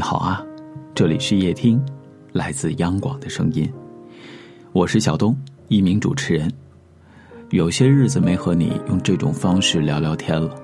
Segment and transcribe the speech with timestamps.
[0.00, 0.42] 你好啊，
[0.94, 1.78] 这里是夜听，
[2.32, 3.70] 来自央广的声音，
[4.72, 5.36] 我是小东，
[5.68, 6.50] 一名主持人。
[7.50, 10.54] 有些日子没和你用这种方式聊聊天了，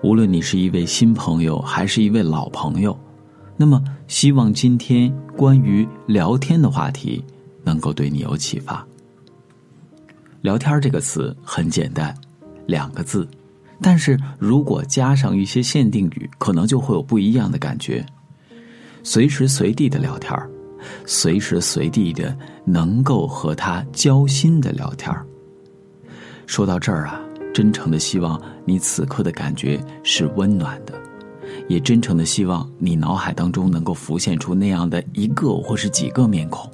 [0.00, 2.96] 无论你是一位新朋友还是一位老朋友，
[3.56, 7.24] 那么希望今天关于聊天的话题
[7.64, 8.86] 能够对你有启发。
[10.42, 12.16] 聊天这个词很简单，
[12.68, 13.28] 两个字。
[13.82, 18.06] 但是如果加上一些限定语，可能就会有不一样的感觉。
[19.06, 20.36] 随时随地的聊天
[21.04, 25.14] 随时随地的能够和他交心的聊天
[26.44, 27.20] 说到这儿啊，
[27.54, 30.92] 真诚的希望你此刻的感觉是温暖的，
[31.68, 36.68] 也真诚的希望你脑海当中能够浮现出那样的一个或是几个面孔，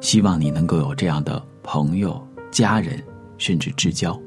[0.00, 3.00] 希望你能够有这样的朋友、家人，
[3.38, 4.20] 甚至至交。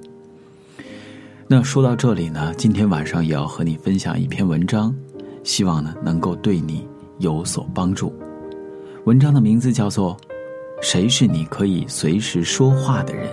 [1.47, 4.95] 那说到这里呢，今天晚上也要和你分享一篇文章，
[5.43, 6.87] 希望呢能够对你
[7.19, 8.13] 有所帮助。
[9.05, 10.15] 文章的名字叫做
[10.81, 13.31] 《谁是你可以随时说话的人》。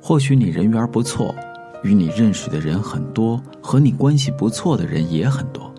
[0.00, 1.34] 或许你人缘不错，
[1.82, 5.72] 与你认识的人很多，和你关系不错的人也很多，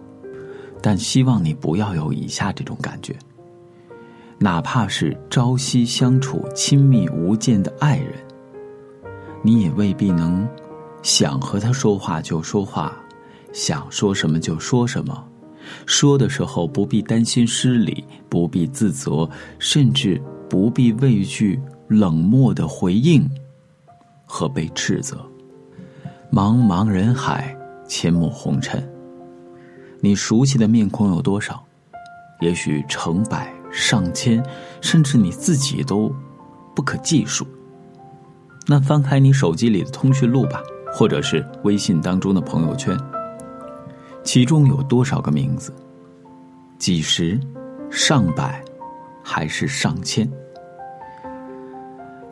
[0.82, 3.16] 但希望你不要有以下这种感觉：
[4.40, 8.14] 哪怕是朝夕相处、亲密无间的爱人。
[9.44, 10.48] 你也未必能
[11.04, 13.00] 想和他说话就说话，
[13.56, 15.26] 想说什么就说什么，
[15.86, 19.28] 说的时候不必担心失礼，不必自责，
[19.60, 23.26] 甚至不必畏惧冷漠的回应
[24.26, 25.26] 和被斥责。
[26.30, 28.86] 茫茫人海，阡陌红尘，
[30.02, 31.64] 你熟悉的面孔有多少？
[32.42, 34.44] 也许成百上千，
[34.82, 36.14] 甚至你自己都
[36.76, 37.48] 不可计数。
[38.68, 40.62] 那翻开你手机里的通讯录吧，
[40.92, 42.98] 或者是微信当中的朋友圈，
[44.26, 45.72] 其中有多少个名字？
[46.80, 47.40] 几十、
[47.92, 48.60] 上百，
[49.24, 50.28] 还是上千？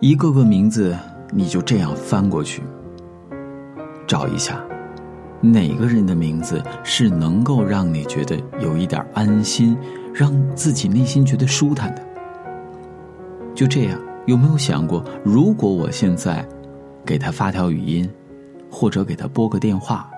[0.02, 0.98] 一个个名字，
[1.32, 2.64] 你就这样翻过去，
[4.08, 4.60] 找一下，
[5.40, 9.78] 哪个人的名字是能够让你觉得有一点安心，
[10.12, 12.04] 让自己内心觉得舒坦的？
[13.54, 14.00] 就这样。
[14.26, 16.48] 有没有想过，如果我现在
[17.06, 18.10] 给他发条语音，
[18.72, 20.10] 或者给他拨个电话，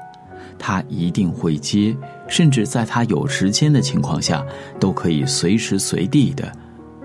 [0.57, 1.95] 他一定会接，
[2.27, 4.45] 甚至在他有时间的情况下，
[4.79, 6.51] 都可以随时随地的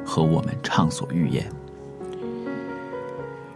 [0.05, 1.45] 和我们畅所欲言。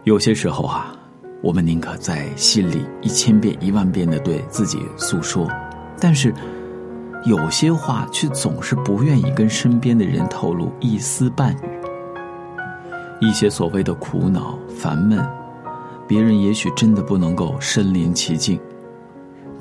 [0.03, 0.95] 有些时候啊，
[1.41, 5.49] 我们宁可在心里一千遍、一万遍的对自己诉说，
[5.99, 6.33] 但是
[7.25, 11.69] 有些话却总是不愿意跟身边的人透露一丝半语。
[13.19, 15.25] 一些所谓的苦恼、烦闷，
[16.05, 18.59] 别人也许真的不能够身临其境，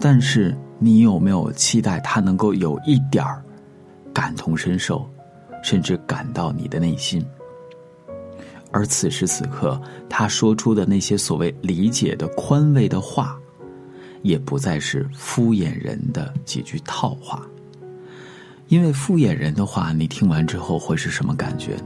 [0.01, 3.43] 但是你有没有期待他能够有一点儿
[4.13, 5.09] 感同身受，
[5.63, 7.25] 甚至感到你的内心？
[8.71, 13.39] 而此时此刻，他说出的那些所谓理解的、宽慰的话，
[14.23, 17.47] 也不再是敷衍人的几句套话，
[18.67, 21.85] 因为敷衍人的话，你听完之后会是什么感觉呢？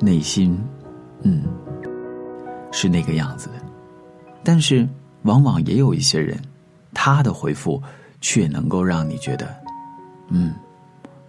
[0.00, 0.56] 内心，
[1.22, 1.42] 嗯，
[2.70, 3.54] 是那个样子的，
[4.44, 4.88] 但是
[5.22, 6.40] 往往也有一些人，
[6.92, 7.82] 他的回复
[8.20, 9.54] 却能够让你觉得，
[10.28, 10.54] 嗯，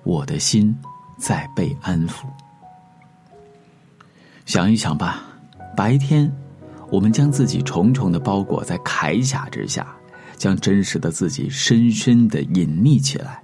[0.03, 0.75] 我的心
[1.17, 2.25] 在被安抚。
[4.45, 5.23] 想一想吧，
[5.77, 6.31] 白天
[6.89, 9.85] 我们将自己重重的包裹在铠甲之下，
[10.37, 13.41] 将真实的自己深深的隐匿起来。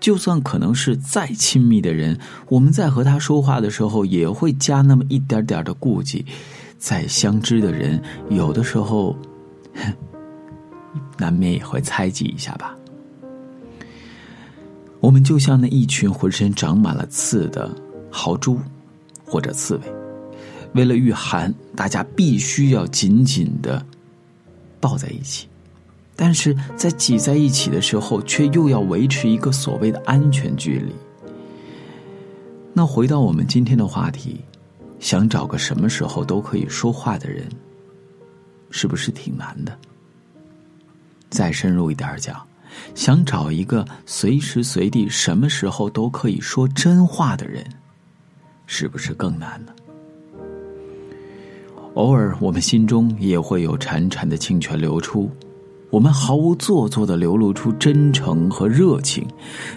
[0.00, 2.18] 就算可能是再亲密的人，
[2.48, 6.26] 我们在和他说话的时候，也会加那么一点点的顾忌。
[6.76, 9.16] 再相知的人，有的时候，
[11.18, 12.76] 难免也会猜忌一下吧。
[15.00, 17.70] 我们就像那一群浑身长满了刺的
[18.10, 18.58] 豪猪，
[19.24, 19.82] 或者刺猬，
[20.74, 23.84] 为了御寒，大家必须要紧紧的
[24.80, 25.46] 抱在一起。
[26.16, 30.92] 但是在挤在一起的时候，却又要维持一个所谓的安全距离。
[32.72, 34.40] 那回到我们今天的话题，
[35.00, 37.46] 想找个什么时候都可以说话的人，
[38.70, 39.76] 是不是挺难的？
[41.34, 42.40] 再深入一点讲，
[42.94, 47.66] 想找一个随时随地、什么时候都可以说真话的人，
[48.68, 49.72] 是不是更难呢？
[51.94, 55.28] 偶尔，我们心中也会有潺潺的清泉流出。
[55.90, 59.26] 我们毫无做作的流露出真诚和热情，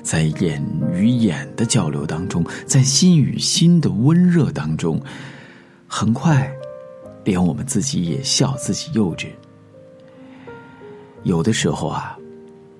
[0.03, 0.63] 在眼
[0.94, 5.01] 与眼的交流当中，在心与心的温热当中，
[5.88, 6.51] 很快，
[7.24, 9.27] 连我们自己也笑自己幼稚。
[11.27, 12.18] 有的时候啊，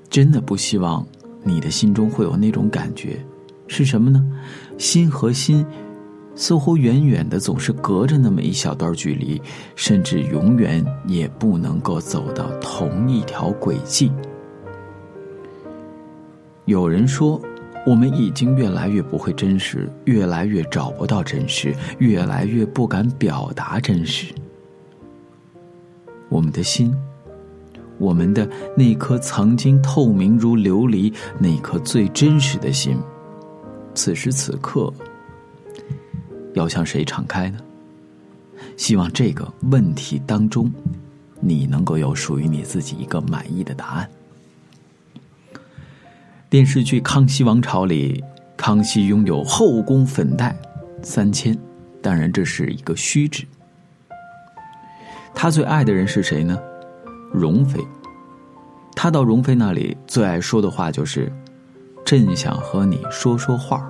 [0.09, 1.05] 真的不希望
[1.44, 3.19] 你的心中会有那种感觉，
[3.67, 4.25] 是什么呢？
[4.77, 5.65] 心和心
[6.33, 9.41] 似乎远远的，总是隔着那么一小段距离，
[9.75, 14.09] 甚至永远也不能够走到同一条轨迹。
[16.63, 17.41] 有人说，
[17.85, 24.33] 我们已经越来越不会真实，越来越找不到真实，越来越不敢表达真实。
[26.29, 26.95] 我们的心。
[27.97, 32.97] 我们的那颗曾经透明如琉璃、那颗最真实的心，
[33.94, 34.94] 此时此刻
[36.53, 37.59] 要向谁敞开呢？
[38.75, 40.71] 希望这个问题当中，
[41.39, 44.09] 你能够有属于你自己一个满意的答案。
[46.49, 48.23] 电视剧《康熙王朝》里，
[48.55, 50.55] 康熙拥有后宫粉黛
[51.01, 51.57] 三千，
[52.01, 53.45] 当然这是一个虚指。
[55.33, 56.57] 他最爱的人是谁呢？
[57.31, 57.79] 容妃，
[58.95, 61.31] 他到容妃那里最爱说的话就是
[62.06, 63.88] ：“朕想和你说说话。”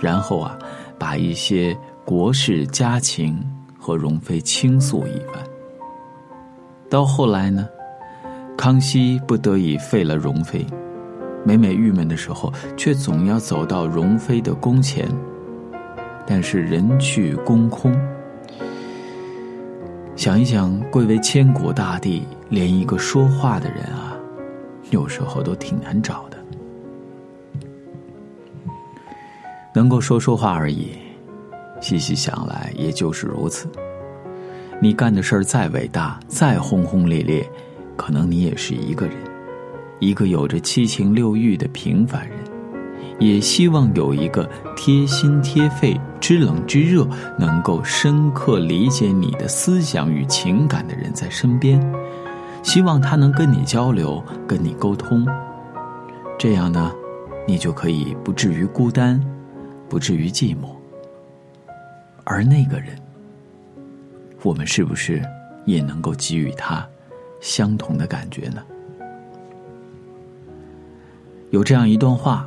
[0.00, 0.58] 然后啊，
[0.98, 3.38] 把一些国事家情
[3.78, 5.44] 和容妃倾诉一番。
[6.88, 7.68] 到后来呢，
[8.56, 10.66] 康熙不得已废了容妃，
[11.44, 15.08] 每每郁闷的时候，却总要走到容妃的宫前。
[16.26, 17.92] 但是人去宫空。
[20.20, 24.14] 想一想，贵为千古大帝，连一个说话的人啊，
[24.90, 26.36] 有时候都挺难找的。
[29.74, 30.90] 能够说说话而已，
[31.80, 33.66] 细细想来，也就是如此。
[34.78, 37.50] 你干的事儿再伟大，再轰轰烈烈，
[37.96, 39.16] 可能你也是一个人，
[40.00, 42.36] 一个有着七情六欲的平凡人。
[43.20, 47.06] 也希望有一个贴心贴肺、知冷知热、
[47.38, 51.78] 能够深刻理解你的思想与情感的人在身边，
[52.62, 55.26] 希望他能跟你交流、跟你沟通，
[56.38, 56.90] 这样呢，
[57.46, 59.22] 你就可以不至于孤单，
[59.86, 60.70] 不至于寂寞。
[62.24, 62.96] 而那个人，
[64.42, 65.22] 我们是不是
[65.66, 66.88] 也能够给予他
[67.40, 68.62] 相同的感觉呢？
[71.50, 72.46] 有这样一段话。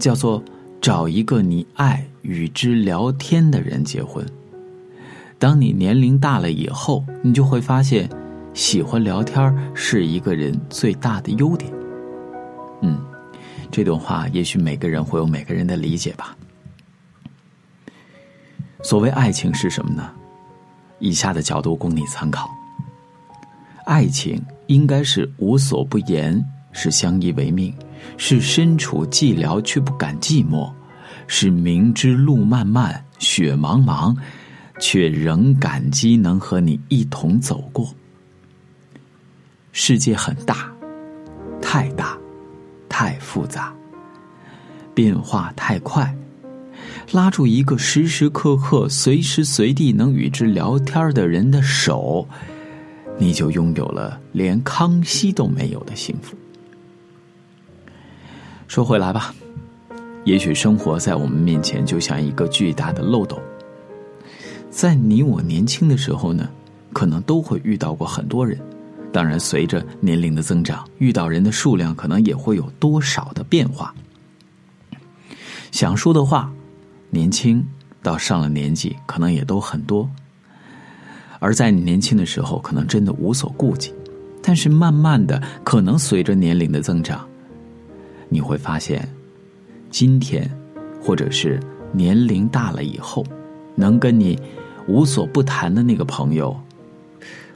[0.00, 0.42] 叫做
[0.80, 4.26] 找一个你爱与之聊天的人结婚。
[5.38, 8.08] 当你年龄大了以后，你就会发现，
[8.54, 11.70] 喜欢聊天是一个人最大的优点。
[12.82, 12.98] 嗯，
[13.70, 16.36] 这段话也许每个人会有每个人的理解吧。
[18.82, 20.10] 所谓爱情是什么呢？
[20.98, 22.50] 以下的角度供你参考。
[23.84, 26.42] 爱情应该是无所不言，
[26.72, 27.74] 是相依为命。
[28.16, 30.70] 是身处寂寥却不敢寂寞，
[31.26, 34.16] 是明知路漫漫雪茫茫，
[34.78, 37.94] 却仍感激能和你一同走过。
[39.72, 40.70] 世界很大，
[41.62, 42.18] 太大，
[42.88, 43.72] 太复杂，
[44.94, 46.14] 变化太快，
[47.12, 52.26] 拉住一个时时刻刻、随时随地能与之聊天的人的手，
[53.18, 56.36] 你就拥有了连康熙都没有的幸福。
[58.70, 59.34] 说回来吧，
[60.24, 63.36] 也许生活在我们面前就像一个巨大的漏斗。
[64.70, 66.48] 在你我年轻的时候呢，
[66.92, 68.56] 可能都会遇到过很多人。
[69.12, 73.92] 当然，随着年龄的增长，遇到人的数量可能也会有多少的变化。
[75.72, 76.48] 想说的话，
[77.10, 77.66] 年轻
[78.04, 80.08] 到上了年纪，可能也都很多。
[81.40, 83.92] 而在你年轻的时候，可能真的无所顾忌，
[84.40, 87.26] 但是慢慢的，可能随着年龄的增长。
[88.32, 89.06] 你会发现，
[89.90, 90.48] 今天，
[91.02, 91.58] 或者是
[91.92, 93.26] 年龄大了以后，
[93.74, 94.38] 能跟你
[94.86, 96.56] 无所不谈的那个朋友，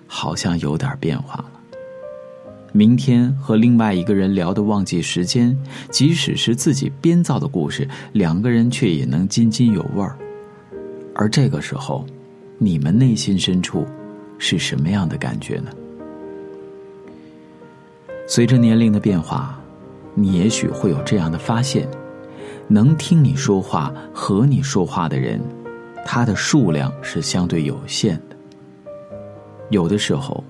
[0.08, 1.52] 好像有点变化了。
[2.72, 5.56] 明天和另外一个人聊得忘记时间，
[5.90, 10.18] 即使是自己编造的故事，两个人却也能津津有味儿。
[11.14, 12.04] 而这个时候，
[12.58, 13.86] 你们内心深处
[14.38, 15.70] 是什么样的感觉呢？
[18.26, 19.60] 随着年龄的变化。
[20.14, 21.88] 你也许会有这样的发现：
[22.68, 25.40] 能听你说话、和你说话的人，
[26.04, 28.36] 他的数量是相对有限的。
[29.70, 30.44] 有的时候，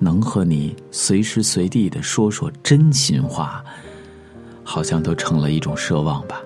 [0.00, 3.64] 能和你随时随地的说说真心话，
[4.64, 6.40] 好像都成了一种奢望吧。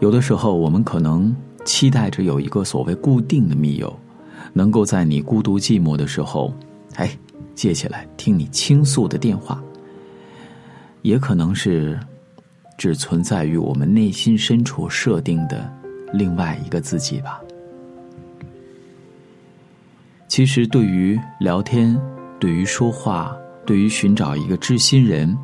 [0.00, 3.98] 有的时候，我们可能期待着有一个所谓固定的密友，
[4.52, 6.52] 能够在你孤独寂寞的时候，
[6.96, 7.16] 哎。
[7.54, 9.62] 接起来听你倾诉的电话，
[11.02, 11.98] 也可能是
[12.76, 15.70] 只存在于我们内心深处设定的
[16.12, 17.40] 另外一个自己吧。
[20.28, 21.98] 其实，对于聊天
[22.40, 25.36] 对于说话，对于寻找一个知心人，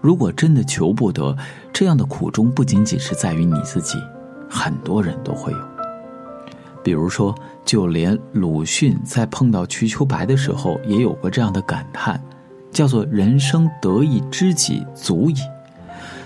[0.00, 1.34] 如果真的求不得，
[1.72, 3.96] 这样的苦衷不仅仅是在于你自己，
[4.48, 5.69] 很多人都会有。
[6.82, 7.34] 比如说，
[7.64, 12.20] 就连鲁迅在碰到瞿秋白的时候，也有过这样的感叹，
[12.70, 15.36] 叫做“人生得一知己足矣，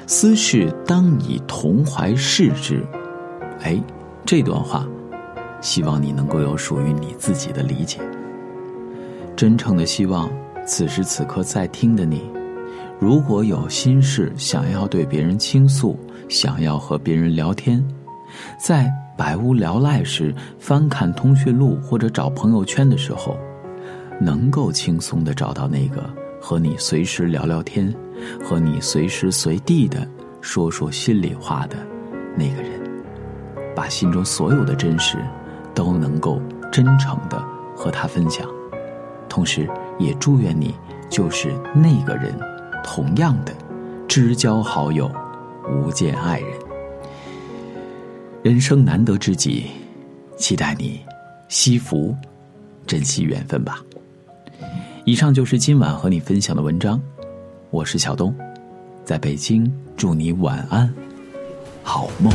[0.06, 2.84] 斯事当以同怀视之。”
[3.62, 3.82] 哎，
[4.24, 4.86] 这段话，
[5.60, 7.98] 希望你能够有属于你自己的理解。
[9.34, 10.30] 真诚的希望，
[10.64, 12.22] 此时此刻在听的你，
[13.00, 17.84] 如果有心事想要对别人倾诉，想要和别人聊天，
[18.58, 18.88] 在。
[19.16, 23.36] 百无聊赖时，翻看通讯录或者找朋友圈的时候，
[24.20, 26.02] 能够轻松的找到那个
[26.40, 27.94] 和你随时聊聊天、
[28.44, 30.06] 和你随时随地的
[30.40, 31.76] 说说心里话的
[32.36, 32.80] 那个人，
[33.74, 35.18] 把心中所有的真实
[35.74, 36.42] 都能够
[36.72, 37.40] 真诚的
[37.76, 38.48] 和他分享，
[39.28, 39.68] 同时
[39.98, 40.74] 也祝愿你
[41.08, 42.36] 就是那个人，
[42.82, 43.52] 同样的
[44.08, 45.08] 知交好友，
[45.72, 46.63] 无间爱人。
[48.44, 49.64] 人生难得知己，
[50.36, 51.00] 期待你
[51.48, 52.14] 惜福，
[52.86, 53.82] 珍惜缘分吧。
[55.06, 57.00] 以上就是今晚和你分享的文章，
[57.70, 58.36] 我是小东，
[59.02, 60.92] 在北京祝你晚安，
[61.82, 62.30] 好梦。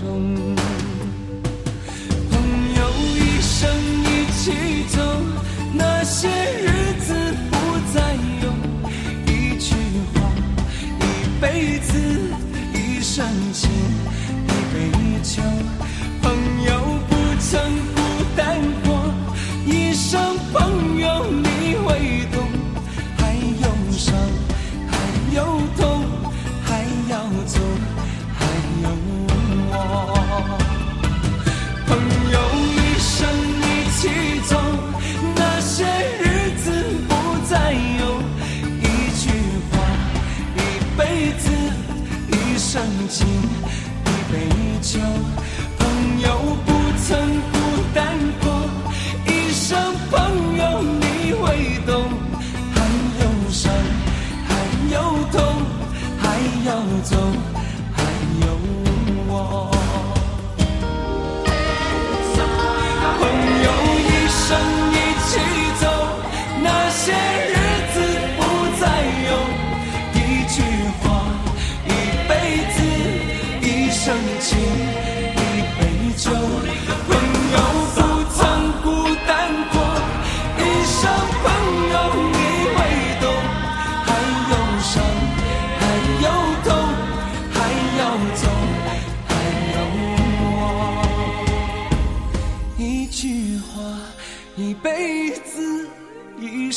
[0.00, 0.08] 中
[2.30, 2.34] 朋
[2.74, 2.80] 友
[3.16, 3.70] 一生
[4.02, 4.42] 一起
[4.88, 4.98] 走
[5.74, 6.68] 那些日
[7.00, 7.14] 子
[7.50, 7.56] 不
[7.92, 8.44] 再有。
[9.26, 9.74] 一句
[10.14, 10.16] 话
[11.00, 11.02] 一
[11.38, 11.90] 辈子
[12.72, 13.68] 一生情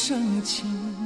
[0.06, 1.03] 深情。